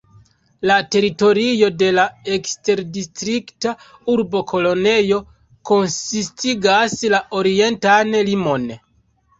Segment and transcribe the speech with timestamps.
[0.69, 2.05] La teritorio de la
[2.37, 3.75] eksterdistrikta
[4.15, 5.21] urbo Kolonjo
[5.73, 8.69] konsistigas la orientan limon.